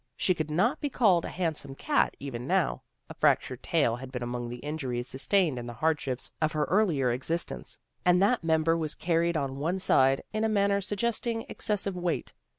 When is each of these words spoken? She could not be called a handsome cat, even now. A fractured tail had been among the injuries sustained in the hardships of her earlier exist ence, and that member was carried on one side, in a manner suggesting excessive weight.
She 0.17 0.33
could 0.33 0.49
not 0.49 0.81
be 0.81 0.89
called 0.89 1.25
a 1.25 1.29
handsome 1.29 1.75
cat, 1.75 2.17
even 2.19 2.47
now. 2.47 2.81
A 3.07 3.13
fractured 3.13 3.61
tail 3.61 3.97
had 3.97 4.11
been 4.11 4.23
among 4.23 4.49
the 4.49 4.55
injuries 4.65 5.07
sustained 5.07 5.59
in 5.59 5.67
the 5.67 5.75
hardships 5.75 6.31
of 6.41 6.53
her 6.53 6.63
earlier 6.63 7.11
exist 7.11 7.51
ence, 7.51 7.79
and 8.03 8.19
that 8.19 8.43
member 8.43 8.75
was 8.75 8.95
carried 8.95 9.37
on 9.37 9.57
one 9.59 9.77
side, 9.77 10.23
in 10.33 10.43
a 10.43 10.49
manner 10.49 10.81
suggesting 10.81 11.45
excessive 11.49 11.95
weight. 11.95 12.33